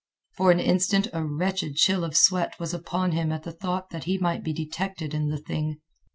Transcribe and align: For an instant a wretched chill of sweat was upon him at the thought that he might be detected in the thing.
For 0.35 0.49
an 0.49 0.59
instant 0.59 1.09
a 1.13 1.23
wretched 1.23 1.75
chill 1.75 2.03
of 2.03 2.17
sweat 2.17 2.59
was 2.59 2.73
upon 2.73 3.11
him 3.11 3.31
at 3.31 3.43
the 3.43 3.51
thought 3.51 3.91
that 3.91 4.05
he 4.05 4.17
might 4.17 4.43
be 4.43 4.51
detected 4.51 5.13
in 5.13 5.29
the 5.29 5.37
thing. 5.37 5.79